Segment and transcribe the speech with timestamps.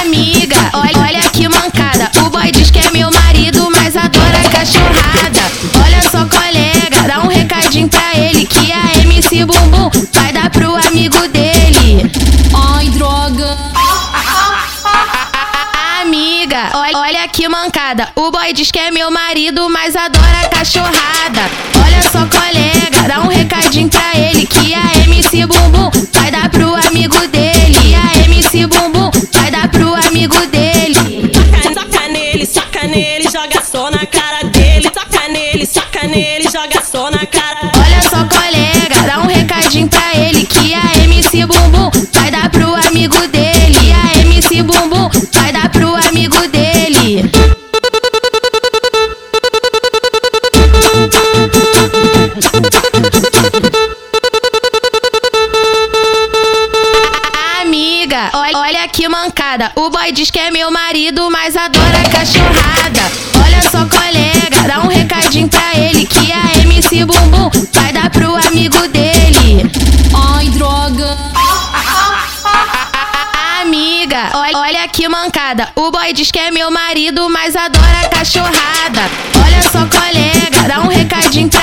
[0.00, 2.10] Amiga, olha, olha que mancada.
[2.20, 5.40] O boy diz que é meu marido, mas adora cachorrada.
[5.84, 10.74] Olha só, colega, dá um recadinho pra ele que a MC Bumbum vai dar pro
[10.74, 12.10] amigo dele.
[12.54, 13.56] Ai, droga.
[16.02, 18.08] Amiga, olha, olha que mancada.
[18.16, 21.21] O boy diz que é meu marido, mas adora cachorrada.
[33.22, 34.90] Nele, joga só na cara dele.
[34.90, 37.70] Toca nele, soca nele, joga só na cara.
[37.76, 40.61] Olha só, colega, dá um recadinho pra ele que
[58.12, 59.72] Amiga, olha, olha que mancada.
[59.74, 63.00] O boy diz que é meu marido, mas adora cachorrada.
[63.42, 68.36] Olha só, colega, dá um recadinho pra ele que a MC Bumbum vai dar pro
[68.36, 69.62] amigo dele.
[70.14, 71.16] Ai, droga.
[73.62, 75.70] Amiga, olha, olha que mancada.
[75.74, 79.10] O boy diz que é meu marido, mas adora cachorrada.
[79.42, 81.61] Olha só, colega, dá um recadinho pra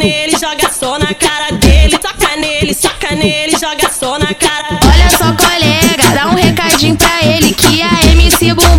[0.00, 1.98] nele, joga só na cara dele.
[1.98, 4.80] Toca nele, soca nele, joga só na cara.
[4.82, 8.69] Olha só, colega, dá um recadinho pra ele que a MC Bumbum